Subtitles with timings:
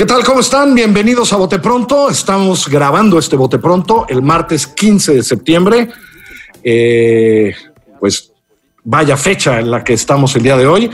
[0.00, 0.24] ¿Qué tal?
[0.24, 0.74] ¿Cómo están?
[0.74, 2.08] Bienvenidos a Bote Pronto.
[2.08, 5.90] Estamos grabando este Bote Pronto el martes 15 de septiembre.
[6.64, 7.54] Eh,
[8.00, 8.32] pues
[8.82, 10.90] vaya fecha en la que estamos el día de hoy.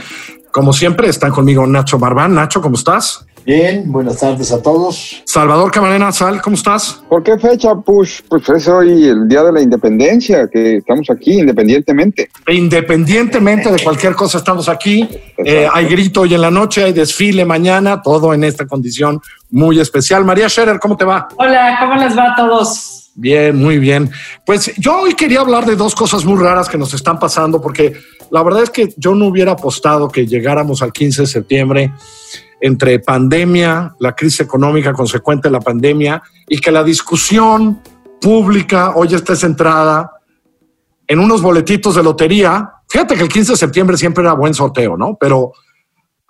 [0.51, 2.35] Como siempre, están conmigo Nacho Marván.
[2.35, 3.25] Nacho, ¿cómo estás?
[3.47, 5.23] Bien, buenas tardes a todos.
[5.25, 7.01] Salvador Camarena, Sal, ¿cómo estás?
[7.07, 8.23] ¿Por qué fecha, Push?
[8.27, 12.29] Pues es hoy el Día de la Independencia, que estamos aquí independientemente.
[12.45, 15.07] Independientemente de cualquier cosa, estamos aquí.
[15.37, 19.79] Eh, hay grito hoy en la noche, hay desfile mañana, todo en esta condición muy
[19.79, 20.25] especial.
[20.25, 21.29] María Scherer, ¿cómo te va?
[21.37, 23.13] Hola, ¿cómo les va a todos?
[23.15, 24.11] Bien, muy bien.
[24.45, 27.93] Pues yo hoy quería hablar de dos cosas muy raras que nos están pasando, porque
[28.29, 31.93] la verdad es que yo no hubiera apostado que llegáramos al 15 de septiembre
[32.59, 37.81] entre pandemia, la crisis económica consecuente de la pandemia y que la discusión
[38.19, 40.11] pública hoy esté centrada
[41.07, 42.69] en unos boletitos de lotería.
[42.89, 45.17] Fíjate que el 15 de septiembre siempre era buen sorteo, ¿no?
[45.19, 45.53] Pero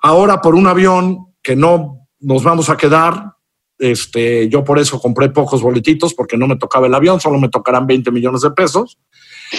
[0.02, 3.34] ahora por un avión que no nos vamos a quedar,
[3.80, 7.50] este, yo por eso compré pocos boletitos porque no me tocaba el avión, solo me
[7.50, 8.98] tocarán 20 millones de pesos.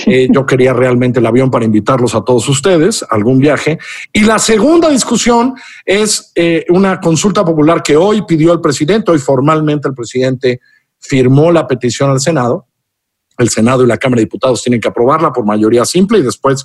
[0.06, 3.78] Eh, yo quería realmente el avión para invitarlos a todos ustedes a algún viaje.
[4.12, 9.18] Y la segunda discusión es eh, una consulta popular que hoy pidió el presidente, hoy
[9.18, 10.60] formalmente el presidente
[10.98, 12.66] firmó la petición al Senado.
[13.36, 16.64] El Senado y la Cámara de Diputados tienen que aprobarla por mayoría simple y después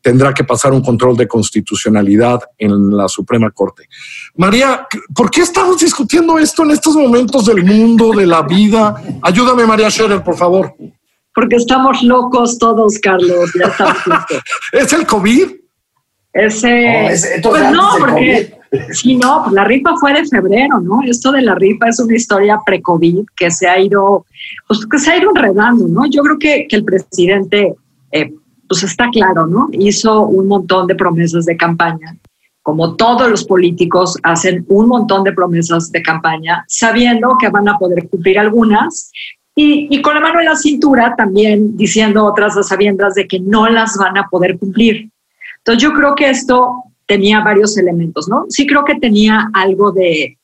[0.00, 3.88] tendrá que pasar un control de constitucionalidad en la Suprema Corte.
[4.36, 8.94] María, ¿por qué estamos discutiendo esto en estos momentos del mundo, de la vida?
[9.20, 10.76] Ayúdame, María Scherer, por favor
[11.34, 13.50] porque estamos locos todos, Carlos.
[13.58, 13.96] Ya estamos
[14.72, 15.50] ¿Es el COVID?
[16.34, 18.54] Ese, pues no, porque
[18.92, 21.02] si no, pues la rifa fue de febrero, ¿no?
[21.02, 24.24] Esto de la rifa es una historia pre-COVID que se ha ido,
[24.66, 26.06] pues que se ha ido enredando, ¿no?
[26.06, 27.74] Yo creo que, que el presidente,
[28.12, 28.32] eh,
[28.66, 29.68] pues está claro, ¿no?
[29.72, 32.16] Hizo un montón de promesas de campaña.
[32.62, 37.76] Como todos los políticos hacen un montón de promesas de campaña, sabiendo que van a
[37.76, 39.12] poder cumplir algunas,
[39.54, 43.68] y, con la mano en la cintura también diciendo otras a sabiendas de que no
[43.68, 45.10] las van a poder cumplir.
[45.58, 48.46] Entonces yo creo que esto tenía varios elementos, ¿no?
[48.48, 50.38] Sí creo que tenía algo de,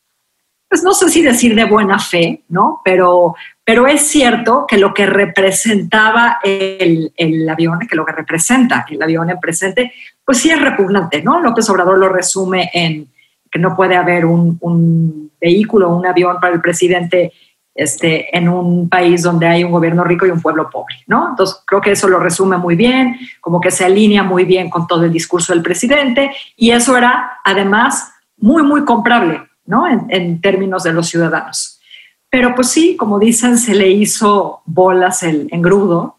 [0.69, 2.83] pues no sé si decir de buena fe, ¿no?
[2.85, 8.85] Pero, pero es cierto que lo que representaba el, el avión, que lo que representa
[8.91, 9.93] el avión en presente,
[10.25, 11.41] pues sí es repugnante, ¿no?
[11.41, 13.09] López Obrador lo resume en
[13.51, 17.33] que no puede haber un, un vehículo, un avión para el presidente
[17.79, 21.29] este, en un país donde hay un gobierno rico y un pueblo pobre, ¿no?
[21.31, 24.89] Entonces, creo que eso lo resume muy bien, como que se alinea muy bien con
[24.89, 29.87] todo el discurso del presidente y eso era, además, muy, muy comprable, ¿no?
[29.87, 31.81] En, términos de los ciudadanos.
[32.29, 36.19] Pero pues sí, como dicen, se le hizo bolas el engrudo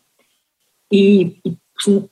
[0.89, 2.05] y, y pues,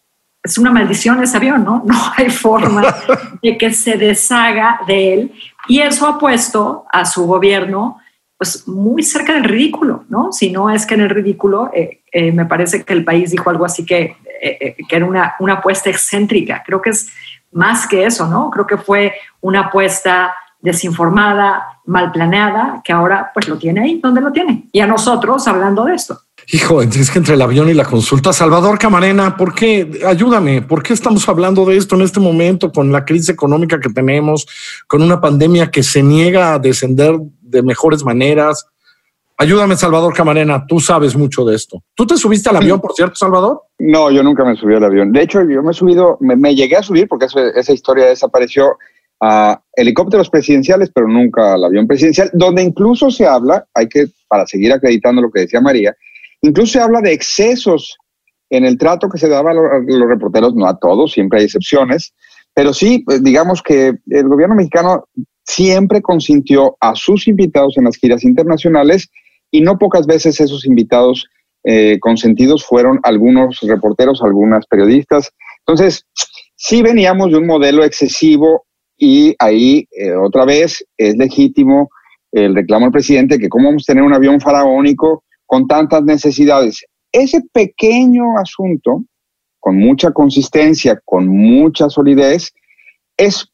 [0.43, 1.83] es una maldición ese avión, ¿no?
[1.85, 2.83] No hay forma
[3.41, 5.31] de que se deshaga de él
[5.69, 8.01] y eso ha puesto a su gobierno
[8.37, 10.31] pues muy cerca del ridículo, ¿no?
[10.31, 13.49] Si no es que en el ridículo, eh, eh, me parece que el país dijo
[13.49, 16.63] algo así que, eh, que era una, una apuesta excéntrica.
[16.65, 17.09] Creo que es
[17.51, 18.51] más que eso, ¿no?
[18.51, 24.21] Creo que fue una apuesta desinformada, mal planeada, que ahora pues lo tiene ahí donde
[24.21, 24.67] lo tiene.
[24.71, 26.19] Y a nosotros hablando de esto.
[26.49, 30.01] Hijo, es que entre el avión y la consulta, Salvador Camarena, ¿por qué?
[30.05, 33.89] Ayúdame, ¿por qué estamos hablando de esto en este momento con la crisis económica que
[33.89, 34.47] tenemos,
[34.87, 38.65] con una pandemia que se niega a descender de mejores maneras?
[39.37, 41.83] Ayúdame, Salvador Camarena, tú sabes mucho de esto.
[41.93, 43.61] ¿Tú te subiste al avión, por cierto, Salvador?
[43.77, 45.11] No, yo nunca me subí al avión.
[45.11, 48.77] De hecho, yo me he subido, me, llegué a subir porque esa historia desapareció
[49.21, 54.45] a helicópteros presidenciales, pero nunca al avión presidencial, donde incluso se habla, hay que, para
[54.47, 55.95] seguir acreditando lo que decía María,
[56.41, 57.97] Incluso se habla de excesos
[58.49, 62.13] en el trato que se daba a los, reporteros, no a todos, siempre hay excepciones,
[62.53, 65.05] pero sí, pues, digamos que el gobierno mexicano
[65.47, 69.09] siempre consintió a sus invitados en las giras internacionales
[69.49, 71.25] y no pocas veces esos invitados
[71.63, 75.31] eh, consentidos fueron algunos reporteros, algunas periodistas.
[75.65, 76.05] Entonces,
[76.55, 78.65] sí veníamos de un modelo excesivo
[78.97, 81.89] y ahí eh, otra vez es legítimo
[82.31, 86.83] el reclamo del presidente que cómo vamos a tener un avión faraónico con tantas necesidades.
[87.11, 89.03] Ese pequeño asunto,
[89.59, 92.51] con mucha consistencia, con mucha solidez,
[93.15, 93.49] es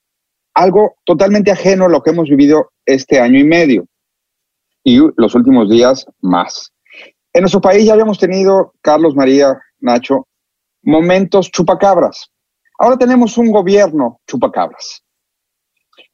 [0.54, 3.86] algo totalmente ajeno a lo que hemos vivido este año y medio.
[4.86, 6.74] y los últimos días más.
[7.32, 10.28] En nuestro país ya habíamos tenido, Carlos María, Nacho,
[10.84, 12.30] momentos chupacabras.
[12.78, 15.02] Ahora tenemos un gobierno chupacabras.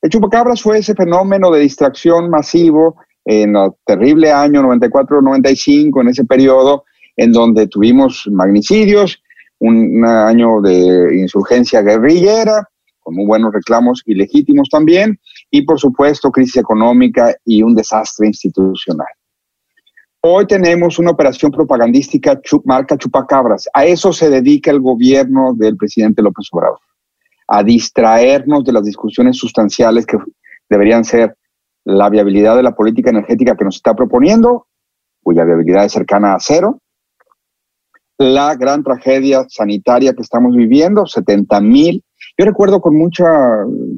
[0.02, 6.26] El chupacabras fue ese fenómeno de distracción masivo en el terrible año 94-95, en ese
[6.26, 6.86] periodo
[7.18, 9.22] en donde tuvimos magnicidios,
[9.60, 12.70] un año de insurgencia guerrillera,
[13.12, 15.20] muy buenos reclamos y legítimos también,
[15.52, 19.08] y por supuesto crisis económica y un desastre institucional.
[20.22, 23.70] Hoy tenemos una operación propagandística marca chupacabras.
[23.74, 26.80] A eso se dedica el gobierno del presidente López Obrador,
[27.48, 30.18] a distraernos de las discusiones sustanciales que
[30.70, 31.38] deberían ser
[31.86, 34.68] la viabilidad de la política energética que nos está proponiendo,
[35.24, 36.82] cuya viabilidad es cercana a cero,
[38.20, 42.04] la gran tragedia sanitaria que estamos viviendo, 70 mil.
[42.38, 43.28] Yo recuerdo con mucha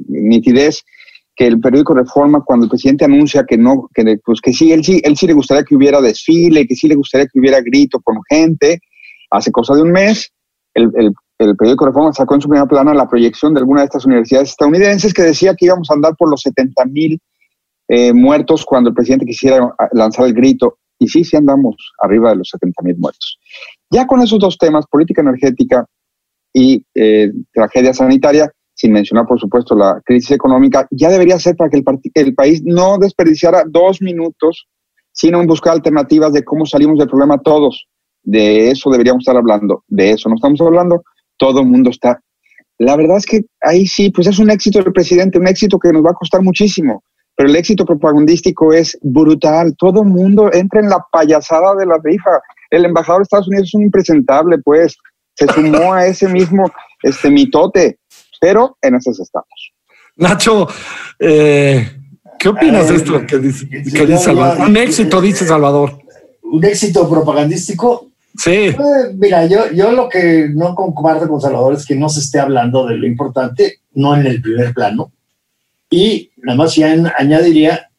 [0.08, 0.82] nitidez
[1.34, 4.84] que el periódico Reforma, cuando el presidente anuncia que no, que, pues que sí, él
[4.84, 8.00] sí, él sí le gustaría que hubiera desfile, que sí le gustaría que hubiera grito
[8.00, 8.80] con gente,
[9.30, 10.30] hace cosa de un mes,
[10.74, 13.86] el, el, el periódico Reforma sacó en su primera plana la proyección de alguna de
[13.86, 17.20] estas universidades estadounidenses que decía que íbamos a andar por los 70 mil
[17.88, 20.78] eh, muertos cuando el presidente quisiera lanzar el grito.
[20.98, 23.38] Y sí, sí andamos arriba de los 70 mil muertos.
[23.90, 25.84] Ya con esos dos temas, política energética
[26.52, 31.70] y eh, tragedia sanitaria, sin mencionar, por supuesto, la crisis económica, ya debería ser para
[31.70, 31.84] que el,
[32.14, 34.66] el país no desperdiciara dos minutos,
[35.12, 37.86] sino en buscar alternativas de cómo salimos del problema todos.
[38.22, 39.84] De eso deberíamos estar hablando.
[39.88, 41.02] De eso no estamos hablando.
[41.36, 42.20] Todo el mundo está.
[42.78, 45.92] La verdad es que ahí sí, pues es un éxito del presidente, un éxito que
[45.92, 47.04] nos va a costar muchísimo.
[47.36, 49.74] Pero el éxito propagandístico es brutal.
[49.78, 52.30] Todo el mundo entra en la payasada de la rifa.
[52.70, 54.96] El embajador de Estados Unidos es un impresentable, pues.
[55.34, 56.70] Se sumó a ese mismo
[57.02, 57.98] este mitote
[58.42, 59.72] pero en esas estamos.
[60.16, 60.66] Nacho,
[61.20, 61.88] eh,
[62.40, 64.68] ¿qué opinas de esto que dice, Salvador?
[64.68, 66.00] Un éxito, dice Salvador.
[66.42, 68.10] Un éxito propagandístico.
[68.36, 68.50] Sí.
[68.50, 68.74] Eh,
[69.14, 72.84] mira, yo, yo lo que no comparto con Salvador es que no se esté hablando
[72.84, 75.12] de lo importante, no en el primer plano.
[75.88, 77.91] Y nada más ya añadiría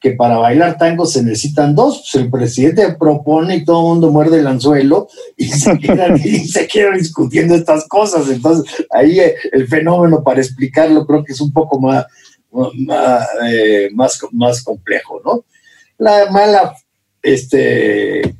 [0.00, 1.98] que para bailar tango se necesitan dos.
[2.00, 6.46] Pues el presidente propone y todo el mundo muerde el anzuelo y se quedan, y
[6.46, 8.28] se quedan discutiendo estas cosas.
[8.28, 12.06] Entonces, ahí eh, el fenómeno para explicarlo creo que es un poco más,
[13.46, 15.44] eh, más, más, complejo, ¿no?
[15.98, 16.76] La mala
[17.22, 18.36] este,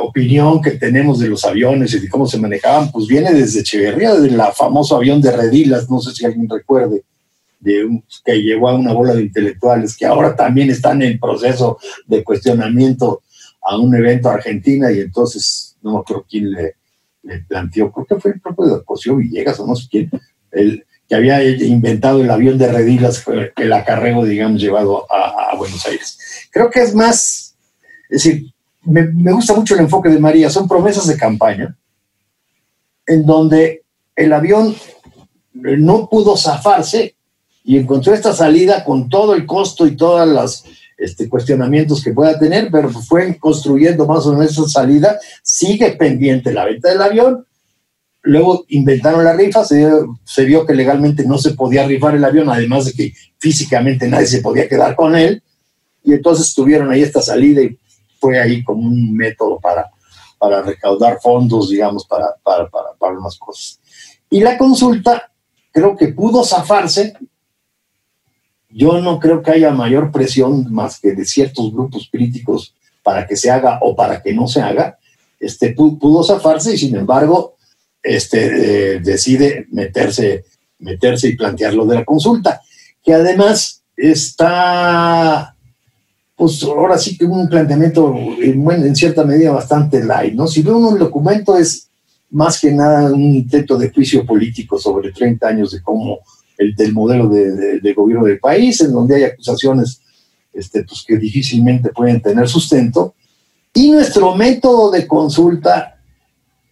[0.00, 4.14] opinión que tenemos de los aviones y de cómo se manejaban, pues viene desde Echeverría,
[4.14, 7.02] del famoso avión de Redilas, no sé si alguien recuerde
[7.60, 12.24] de que llevó a una bola de intelectuales que ahora también están en proceso de
[12.24, 13.22] cuestionamiento
[13.62, 16.74] a un evento Argentina y entonces no me acuerdo quién le,
[17.46, 20.10] planteó, creo que fue el propio Cosío Villegas o no sé quién,
[20.50, 23.24] el, que había inventado el avión de Redilas,
[23.56, 26.48] el acarreo, digamos, llevado a, Buenos Aires.
[26.50, 27.54] Creo que es más,
[28.08, 28.46] es decir,
[28.82, 31.76] me, me gusta mucho el enfoque de María, son promesas de campaña
[33.06, 33.82] en donde
[34.14, 34.74] el avión
[35.52, 37.16] no pudo zafarse
[37.70, 40.64] y encontró esta salida con todo el costo y todos los
[40.98, 46.52] este, cuestionamientos que pueda tener, pero fue construyendo más o menos esa salida, sigue pendiente
[46.52, 47.46] la venta del avión,
[48.22, 49.88] luego inventaron la rifa, se,
[50.24, 54.26] se, vio que legalmente no se podía rifar el avión, además de que físicamente nadie
[54.26, 55.40] se podía quedar con él,
[56.02, 57.78] y entonces tuvieron ahí esta salida y
[58.18, 59.88] fue ahí como un método para,
[60.40, 63.78] para recaudar fondos, digamos, para, para, para, para unas cosas.
[64.28, 65.30] Y la consulta
[65.70, 67.14] creo que pudo zafarse
[68.72, 73.36] yo no creo que haya mayor presión más que de ciertos grupos críticos para que
[73.36, 74.98] se haga o para que no se haga.
[75.38, 77.56] Este, pudo zafarse y sin embargo
[78.02, 80.44] este, eh, decide meterse,
[80.78, 82.60] meterse y plantear lo de la consulta,
[83.02, 85.54] que además está,
[86.36, 90.46] pues ahora sí que un planteamiento en, en cierta medida bastante light, ¿no?
[90.46, 91.88] Si ve uno el documento es
[92.30, 96.20] más que nada un intento de juicio político sobre 30 años de cómo
[96.60, 100.02] el, del modelo de, gobierno del país, en donde hay acusaciones
[100.52, 103.14] este, pues, que difícilmente pueden tener sustento.
[103.72, 105.96] Y nuestro método de consulta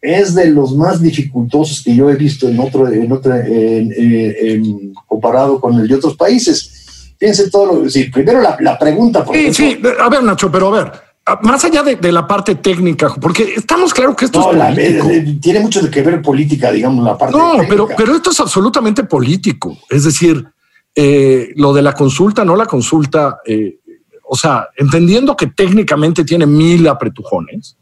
[0.01, 5.61] es de los más dificultosos que yo he visto en otro, en otro en, comparado
[5.61, 7.15] con el de otros países.
[7.19, 9.25] Fíjense todo lo sí, primero la, la pregunta.
[9.33, 10.93] sí, sí, a ver, Nacho, pero a ver,
[11.43, 15.41] más allá de, la parte técnica, porque estamos claro que esto es político.
[15.41, 17.37] tiene mucho que ver política, digamos, la parte.
[17.37, 19.77] No, pero, pero esto es absolutamente político.
[19.89, 20.47] Es decir,
[20.95, 23.79] eh, lo de la consulta, no la consulta, eh,
[24.25, 27.77] o sea, entendiendo que técnicamente tiene mil apretujones,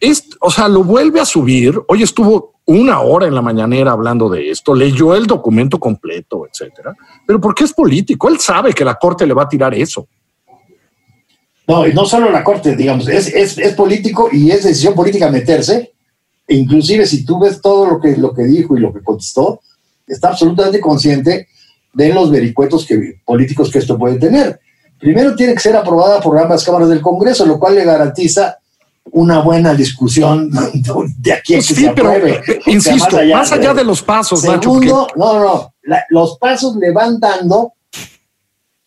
[0.00, 1.80] es, o sea, lo vuelve a subir.
[1.88, 6.94] Hoy estuvo una hora en la mañanera hablando de esto, leyó el documento completo, etcétera.
[7.26, 10.06] Pero porque es político, él sabe que la corte le va a tirar eso.
[11.66, 15.30] No, y no solo la Corte, digamos, es, es, es político y es decisión política
[15.30, 15.92] meterse.
[16.48, 19.60] Inclusive si tú ves todo lo que, lo que dijo y lo que contestó,
[20.06, 21.48] está absolutamente consciente
[21.92, 24.60] de los vericuetos que, políticos que esto puede tener.
[24.98, 28.58] Primero tiene que ser aprobada por ambas cámaras del Congreso, lo cual le garantiza
[29.10, 30.50] una buena discusión
[31.18, 32.40] de aquí a se apruebe.
[32.46, 35.74] Eh, insisto, más allá, de, los pasos, Segundo, no, no,
[36.10, 37.72] los pasos le van dando,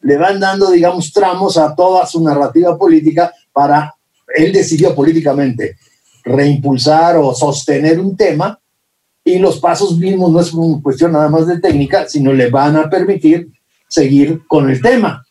[0.05, 3.91] le van dando, digamos, tramos a toda su narrativa política para,
[4.35, 5.77] él decidió políticamente
[6.23, 8.59] reimpulsar o sostener un tema
[9.23, 12.75] y los pasos mismos no es una cuestión nada más de técnica, sino le van
[12.75, 13.49] a permitir
[13.87, 15.25] seguir con el tema.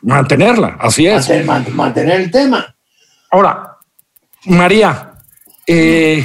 [0.00, 1.28] Mantenerla, así es.
[1.74, 2.74] Mantener, el tema.
[3.30, 3.76] Ahora,
[4.46, 5.12] María,
[5.66, 6.24] eh,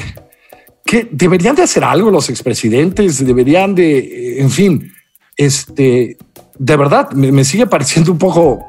[0.85, 4.93] que deberían de hacer algo los expresidentes, deberían de, en fin,
[5.35, 6.17] este,
[6.63, 8.63] de verdad, me sigue pareciendo un poco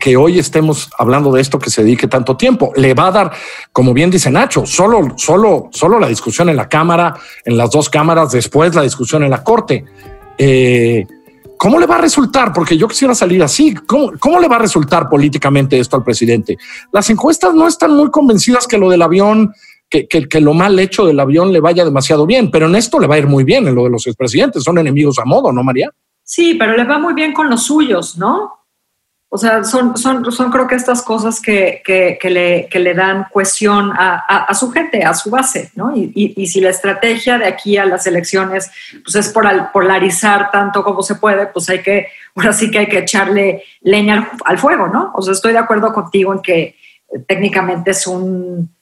[0.00, 2.72] que hoy estemos hablando de esto que se dedique tanto tiempo.
[2.74, 3.32] Le va a dar,
[3.72, 7.90] como bien dice Nacho, solo, solo, solo la discusión en la Cámara, en las dos
[7.90, 9.84] cámaras, después la discusión en la Corte.
[10.38, 11.06] Eh,
[11.58, 12.54] ¿Cómo le va a resultar?
[12.54, 13.74] Porque yo quisiera salir así.
[13.74, 16.56] ¿Cómo, ¿Cómo, le va a resultar políticamente esto al presidente?
[16.90, 19.52] Las encuestas no están muy convencidas que lo del avión,
[19.90, 22.98] que, que, que, lo mal hecho del avión le vaya demasiado bien, pero en esto
[22.98, 24.62] le va a ir muy bien, en lo de los expresidentes.
[24.62, 25.90] Son enemigos a modo, ¿no, María?
[26.30, 28.60] Sí, pero le va muy bien con los suyos, ¿no?
[29.28, 33.26] O sea, son, son, son creo que estas cosas que, que, le, que le, dan
[33.32, 35.92] cohesión a, a, su gente, a su base, ¿no?
[35.96, 38.70] Y, y, si la estrategia de aquí a las elecciones
[39.02, 42.06] pues es por polarizar tanto como se puede, pues hay que,
[42.36, 45.10] ahora sí que hay que echarle leña al, fuego, ¿no?
[45.16, 46.76] O sea, estoy de acuerdo contigo en que eh,
[47.26, 48.72] técnicamente es un,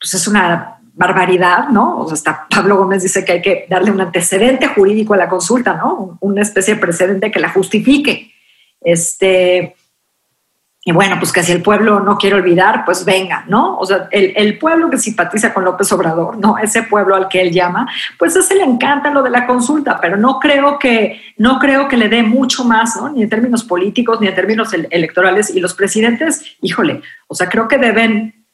[0.00, 1.98] pues es una barbaridad, ¿no?
[1.98, 5.28] O sea, hasta Pablo Gómez dice que hay que darle un antecedente jurídico a la
[5.28, 6.18] consulta, ¿no?
[6.20, 8.32] Una especie de precedente que la justifique.
[8.80, 9.74] Este,
[10.84, 13.78] y bueno, pues que si el pueblo no quiere olvidar, pues venga, ¿no?
[13.78, 16.58] O sea, el, pueblo que simpatiza con López Obrador, ¿no?
[16.58, 20.16] Ese pueblo al que él llama, pues ese le encanta lo de la consulta, pero
[20.16, 23.10] no creo que, no creo que le dé mucho más, ¿no?
[23.10, 25.54] Ni en términos políticos, ni en términos electorales.
[25.54, 28.44] Y los presidentes, híjole, o sea, creo que deben,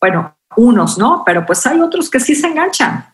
[0.00, 1.22] bueno, unos, ¿no?
[1.24, 3.06] Pero pues hay otros que sí se enganchan.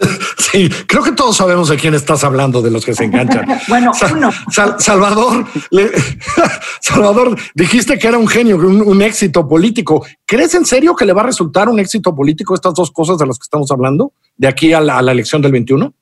[0.38, 3.46] Sí, creo que todos sabemos de quién estás hablando, de los que se enganchan.
[3.68, 5.46] bueno, Salvador,
[6.80, 10.04] Salvador, dijiste que era un genio, un, éxito político.
[10.26, 13.26] ¿Crees en serio que le va a resultar un éxito político estas dos cosas de
[13.26, 15.92] las que estamos hablando de aquí a la, elección del 21?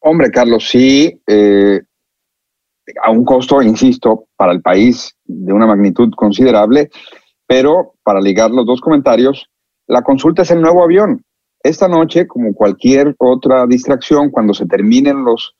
[0.00, 1.80] Hombre, Carlos, sí, eh,
[3.02, 6.90] a un costo, insisto, para el país de una magnitud considerable,
[7.46, 9.46] pero para ligar los dos comentarios,
[9.86, 11.24] la consulta es el nuevo avión
[11.64, 15.56] esta noche, como cualquier otra distracción, cuando se terminen los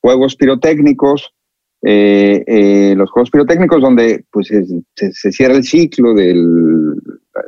[0.00, 1.34] juegos pirotécnicos,
[1.82, 6.94] eh, eh, los juegos pirotécnicos donde pues, se, cierra el ciclo del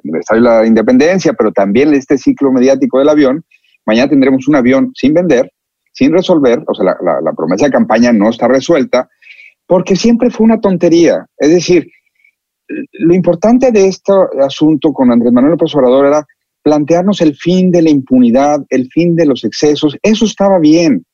[0.02, 3.44] de la independencia, pero también este ciclo mediático del avión,
[3.86, 5.50] mañana tendremos un avión sin vender,
[5.92, 9.08] sin resolver, o sea, la promesa de campaña no está resuelta,
[9.66, 11.24] porque siempre fue una tontería.
[11.38, 11.90] Es decir,
[12.68, 16.26] lo importante de este asunto con Andrés Manuel López Obrador era
[16.62, 21.04] plantearnos el fin de la impunidad, el fin de los excesos, eso estaba bien.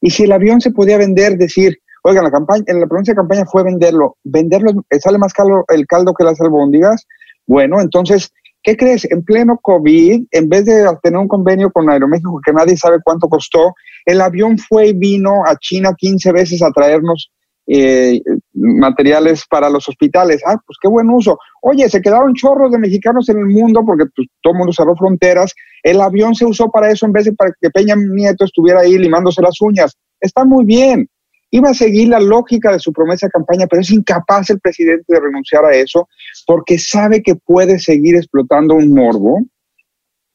[0.00, 3.16] Y si el avión se podía vender, decir, oiga, la campaña, en la provincia de
[3.16, 7.06] campaña fue venderlo, venderlo sale más caro el caldo que las albóndigas,
[7.46, 8.32] bueno, entonces,
[8.62, 9.06] ¿qué crees?
[9.10, 13.28] En pleno COVID, en vez de tener un convenio con Aeroméxico que nadie sabe cuánto
[13.28, 13.74] costó,
[14.06, 17.30] el avión fue y vino a China 15 veces a traernos
[17.66, 18.20] eh,
[18.52, 20.42] materiales para los hospitales.
[20.46, 21.38] Ah, pues qué buen uso.
[21.62, 24.94] Oye, se quedaron chorros de mexicanos en el mundo porque pues, todo el mundo cerró
[24.96, 25.54] fronteras.
[25.82, 28.98] El avión se usó para eso en vez de para que Peña Nieto estuviera ahí
[28.98, 29.96] limándose las uñas.
[30.20, 31.08] Está muy bien.
[31.50, 35.04] Iba a seguir la lógica de su promesa de campaña, pero es incapaz el presidente
[35.06, 36.08] de renunciar a eso
[36.46, 39.38] porque sabe que puede seguir explotando un morbo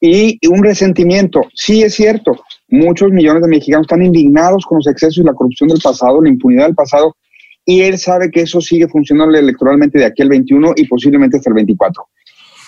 [0.00, 1.42] y un resentimiento.
[1.54, 2.32] Sí, es cierto,
[2.68, 6.28] muchos millones de mexicanos están indignados con los excesos y la corrupción del pasado, la
[6.28, 7.16] impunidad del pasado,
[7.64, 11.50] y él sabe que eso sigue funcionando electoralmente de aquí al 21 y posiblemente hasta
[11.50, 12.02] el 24.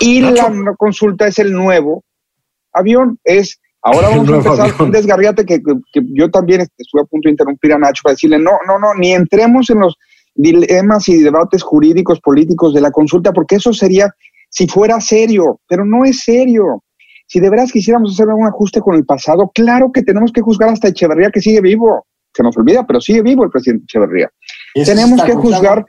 [0.01, 2.05] Y la consulta es el nuevo
[2.73, 5.61] avión, es ahora vamos a empezar un desgarriate que,
[5.95, 9.13] yo también estuve a punto de interrumpir a Nacho para decirle, no, no, no, ni
[9.13, 9.97] entremos en los
[10.35, 14.11] dilemas y debates jurídicos, políticos de la consulta, porque eso sería
[14.49, 16.83] si fuera serio, pero no es serio.
[17.33, 20.69] Si de veras quisiéramos hacer un ajuste con el pasado, claro que tenemos que juzgar
[20.69, 22.07] hasta Echeverría que sigue vivo.
[22.35, 24.31] Se nos olvida, pero sigue vivo el presidente Echeverría.
[24.75, 25.83] Tenemos que juzgar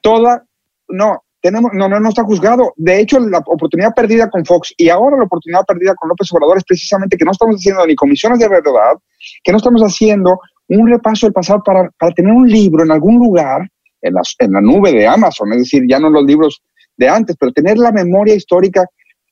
[0.00, 0.44] toda,
[0.88, 2.72] no, tenemos, no, no, no está juzgado.
[2.76, 6.58] De hecho, la oportunidad perdida con Fox y ahora la oportunidad perdida con López Obrador
[6.58, 8.94] es precisamente que no estamos haciendo ni comisiones de verdad,
[9.42, 10.38] que no estamos haciendo
[10.68, 13.68] un repaso del pasado para, para tener un libro en algún lugar
[14.02, 16.62] en la, en la nube de Amazon, es decir, ya no los libros
[16.96, 18.86] de antes, pero tener la memoria histórica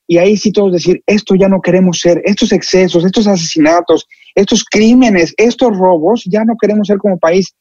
[0.07, 4.65] y ahí sí todos decir, esto ya no queremos ser, estos excesos, estos asesinatos, estos
[4.65, 7.55] crímenes, estos robos, ya no queremos ser como país.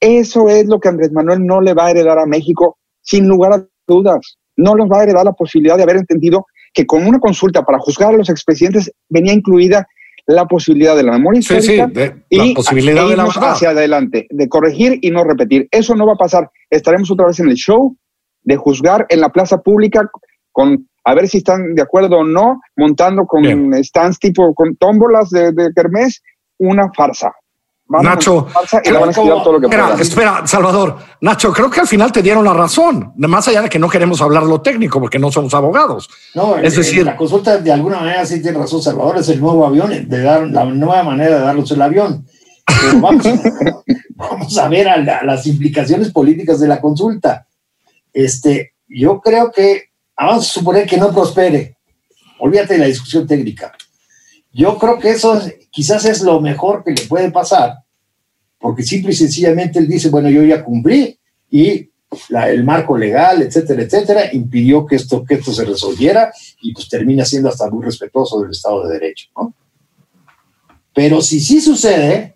[0.00, 3.52] Eso es lo que Andrés Manuel no le va a heredar a México, sin lugar
[3.52, 4.38] a dudas.
[4.56, 7.78] No nos va a heredar la posibilidad de haber entendido que con una consulta para
[7.78, 9.88] juzgar a los expresidentes venía incluida
[10.26, 11.90] la posibilidad de la memoria histórica
[12.28, 15.66] y la posibilidad de hacia adelante, de corregir y no repetir.
[15.70, 16.50] Eso no va a pasar.
[16.68, 17.96] Estaremos otra vez en el show
[18.42, 20.08] de juzgar en la plaza pública
[20.52, 23.42] con a ver si están de acuerdo o no, montando con
[23.82, 26.22] stands tipo con tómbolas de, de kermés,
[26.58, 27.32] una farsa.
[27.88, 28.46] Nacho,
[29.98, 30.98] espera, Salvador.
[31.22, 34.20] Nacho, creo que al final te dieron la razón, más allá de que no queremos
[34.20, 36.10] hablar lo técnico porque no somos abogados.
[36.34, 39.66] No, es decir, la consulta de alguna manera sí tiene razón, Salvador, es el nuevo
[39.66, 42.26] avión, de dar la nueva manera de darlos el avión.
[42.66, 43.24] Pero vamos,
[44.10, 44.86] vamos a ver
[45.24, 47.46] las implicaciones políticas de la consulta.
[48.12, 49.87] Este, yo creo que
[50.26, 51.76] vamos a suponer que no prospere.
[52.40, 53.72] Olvídate de la discusión técnica.
[54.52, 57.78] Yo creo que eso quizás es lo mejor que le puede pasar,
[58.58, 61.18] porque simple y sencillamente él dice, bueno, yo ya cumplí
[61.50, 61.90] y
[62.30, 66.32] el marco legal, etcétera, etcétera, impidió que esto, que esto se resolviera
[66.62, 69.28] y pues termina siendo hasta muy respetuoso del Estado de Derecho.
[69.36, 69.54] ¿no?
[70.94, 72.34] Pero si sí sucede,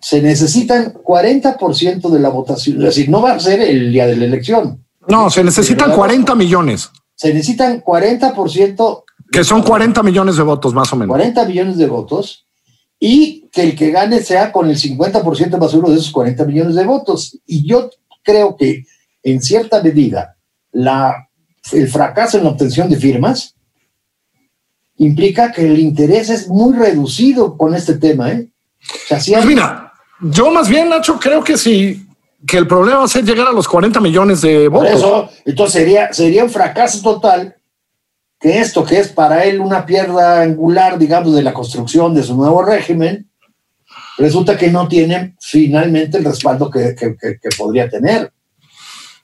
[0.00, 4.16] se necesitan 40% de la votación, es decir, no va a ser el día de
[4.16, 6.90] la elección, no, se necesitan 40 millones.
[7.14, 9.04] Se necesitan 40%.
[9.30, 11.08] Que son 40 millones de votos, más o menos.
[11.08, 12.46] 40 millones de votos.
[12.98, 16.74] Y que el que gane sea con el 50% más uno de esos 40 millones
[16.74, 17.38] de votos.
[17.46, 17.90] Y yo
[18.22, 18.84] creo que,
[19.22, 20.36] en cierta medida,
[20.72, 21.28] la,
[21.72, 23.54] el fracaso en la obtención de firmas
[24.96, 28.30] implica que el interés es muy reducido con este tema.
[28.30, 28.48] ¿eh?
[29.08, 32.03] pues mira, yo más bien, Nacho, creo que si
[32.46, 34.92] que el problema va a ser llegar a los 40 millones de votos.
[34.92, 37.56] eso, entonces sería, sería un fracaso total
[38.40, 42.36] que esto, que es para él una piedra angular, digamos, de la construcción de su
[42.36, 43.30] nuevo régimen,
[44.18, 46.94] resulta que no tiene finalmente el respaldo que,
[47.56, 48.32] podría tener.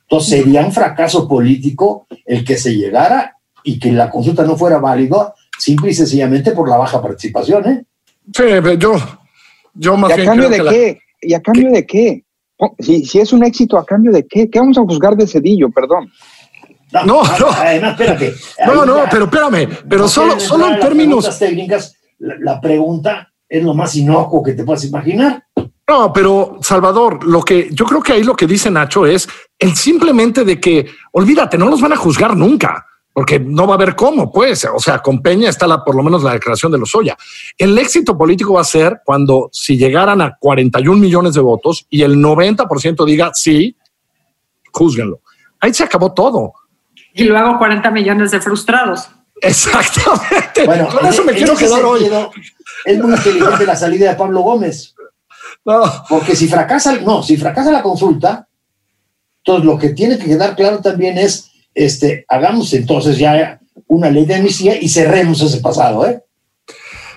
[0.02, 4.78] Entonces sería un fracaso político el que se llegara y que la consulta no fuera
[4.78, 7.68] válido simple y sencillamente por la baja participación.
[7.68, 7.84] ¿eh?
[8.34, 8.44] Sí,
[8.78, 8.94] yo,
[9.74, 10.98] yo más ¿Y a cambio de qué?
[11.20, 12.24] ¿Y a cambio de qué?
[12.78, 14.50] Si, si es un éxito, ¿a cambio de qué?
[14.50, 15.70] ¿Qué vamos a juzgar de Cedillo?
[15.70, 16.10] Perdón.
[16.92, 17.22] No, no,
[17.56, 18.34] Además, espérate.
[18.66, 19.68] No, no, pero espérame.
[19.88, 21.38] Pero solo, solo en términos.
[21.38, 25.44] técnicas, la, pregunta es lo más inocuo que te puedas imaginar.
[25.88, 29.74] No, pero Salvador, lo que yo creo que ahí lo que dice Nacho es el
[29.74, 33.96] simplemente de que, olvídate, no los van a juzgar nunca porque no va a haber
[33.96, 36.92] cómo, pues, o sea, con Peña está la, por lo menos la declaración de los
[36.94, 37.16] Lozoya.
[37.58, 42.02] El éxito político va a ser cuando si llegaran a 41 millones de votos y
[42.02, 43.76] el 90% diga sí,
[44.72, 45.20] júzguenlo.
[45.60, 46.52] Ahí se acabó todo.
[47.12, 49.08] Y luego 40 millones de frustrados.
[49.42, 50.64] Exactamente.
[50.66, 52.08] Bueno, Con eso me quiero quedar hoy.
[52.84, 54.94] Es muy inteligente la salida de Pablo Gómez.
[55.64, 55.82] No.
[56.08, 58.48] Porque si fracasa, no, si fracasa la consulta,
[59.38, 64.24] entonces lo que tiene que quedar claro también es este, hagamos entonces ya una ley
[64.24, 66.22] de amnistía y cerremos ese pasado, ¿eh?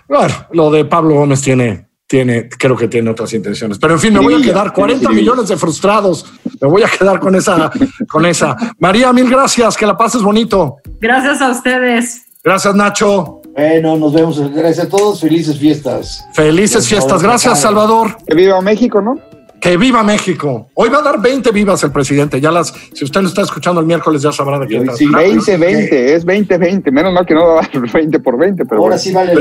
[0.07, 3.79] Bueno, lo de Pablo Gómez tiene, tiene, creo que tiene otras intenciones.
[3.79, 6.25] Pero en fin, me voy a quedar 40 millones de frustrados.
[6.61, 7.71] Me voy a quedar con esa,
[8.09, 8.55] con esa.
[8.79, 9.77] María, mil gracias.
[9.77, 10.77] Que la pases bonito.
[10.99, 12.23] Gracias a ustedes.
[12.43, 13.41] Gracias, Nacho.
[13.55, 14.53] Bueno, nos vemos.
[14.53, 15.21] Gracias a todos.
[15.21, 16.25] Felices fiestas.
[16.33, 17.23] Felices fiestas.
[17.23, 18.17] Gracias, Salvador.
[18.27, 19.19] Que viva México, ¿no?
[19.63, 20.67] Que viva México.
[20.73, 22.41] Hoy va a dar 20 vivas el presidente.
[22.41, 24.85] Ya las, si usted no está escuchando el miércoles, ya sabrá de qué.
[24.93, 26.91] Sí, 20, 20, es 20, 20.
[26.91, 28.81] Menos mal que no va a dar 20 por 20, pero.
[28.81, 29.33] Ahora sí vale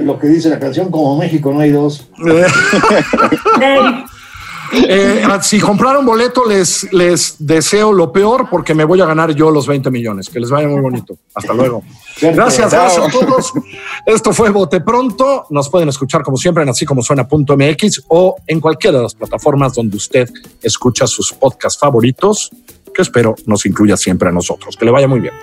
[0.00, 2.08] lo que dice la canción, como México no hay dos.
[4.72, 9.34] Eh, ah, si compraron boleto, les, les deseo lo peor porque me voy a ganar
[9.34, 10.28] yo los 20 millones.
[10.28, 11.16] Que les vaya muy bonito.
[11.34, 11.82] Hasta luego.
[12.20, 13.52] Gracias, gracias a todos.
[14.06, 15.46] Esto fue Bote Pronto.
[15.50, 19.74] Nos pueden escuchar como siempre en así como suena.mx o en cualquiera de las plataformas
[19.74, 20.28] donde usted
[20.62, 22.50] escucha sus podcasts favoritos,
[22.94, 24.76] que espero nos incluya siempre a nosotros.
[24.76, 25.34] Que le vaya muy bien.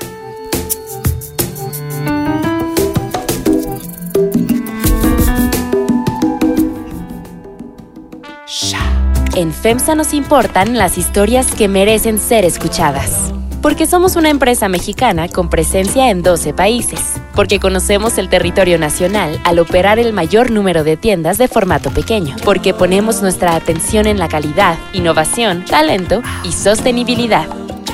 [9.42, 13.34] En FEMSA nos importan las historias que merecen ser escuchadas.
[13.64, 17.00] Porque somos una empresa mexicana con presencia en 12 países.
[17.34, 22.36] Porque conocemos el territorio nacional al operar el mayor número de tiendas de formato pequeño.
[22.46, 27.48] Porque ponemos nuestra atención en la calidad, innovación, talento y sostenibilidad.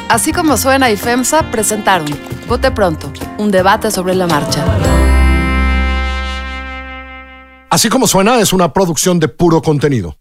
[0.10, 2.10] Así como suena y FEMSA presentaron
[2.50, 4.66] Vote Pronto, un debate sobre la marcha.
[7.70, 10.18] Así como suena es una producción de puro contenido.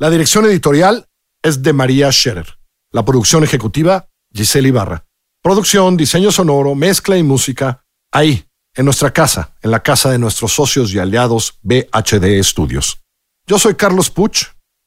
[0.00, 1.10] La dirección editorial
[1.42, 2.58] es de María Scherer.
[2.90, 5.04] La producción ejecutiva, Giselle Ibarra.
[5.42, 10.54] Producción, diseño sonoro, mezcla y música, ahí, en nuestra casa, en la casa de nuestros
[10.54, 13.02] socios y aliados BHD Studios.
[13.46, 14.46] Yo soy Carlos Puch,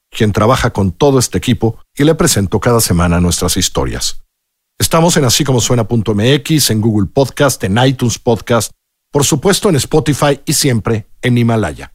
[0.09, 4.23] quien trabaja con todo este equipo y le presento cada semana nuestras historias.
[4.79, 8.71] Estamos en así como suena.mx, en Google Podcast, en iTunes Podcast,
[9.11, 11.92] por supuesto en Spotify y siempre en Himalaya.